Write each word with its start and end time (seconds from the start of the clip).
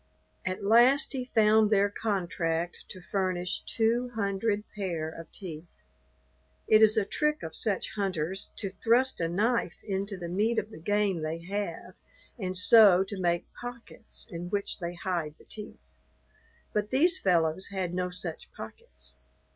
At 0.47 0.63
last 0.63 1.13
he 1.13 1.25
found 1.35 1.69
their 1.69 1.87
contract 1.87 2.85
to 2.89 3.03
furnish 3.11 3.59
two 3.67 4.09
hundred 4.15 4.63
pair 4.75 5.07
of 5.07 5.31
teeth. 5.31 5.67
It 6.67 6.81
is 6.81 6.97
a 6.97 7.05
trick 7.05 7.43
of 7.43 7.55
such 7.55 7.91
hunters 7.91 8.51
to 8.57 8.71
thrust 8.71 9.21
a 9.21 9.27
knife 9.29 9.79
into 9.83 10.17
the 10.17 10.27
meat 10.27 10.57
of 10.57 10.71
the 10.71 10.79
game 10.79 11.21
they 11.21 11.37
have, 11.45 11.93
and 12.39 12.57
so 12.57 13.03
to 13.03 13.21
make 13.21 13.45
pockets 13.53 14.27
in 14.31 14.49
which 14.49 14.79
they 14.79 14.95
hide 14.95 15.35
the 15.37 15.45
teeth; 15.45 15.77
but 16.73 16.89
these 16.89 17.19
fellows 17.19 17.67
had 17.67 17.93
no 17.93 18.09
such 18.09 18.51
pockets. 18.57 19.17